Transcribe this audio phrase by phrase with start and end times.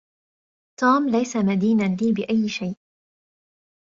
[0.79, 2.77] توم ليس مدينا لي بأي شيء.